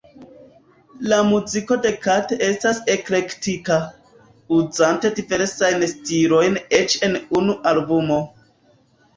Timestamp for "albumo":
7.75-8.19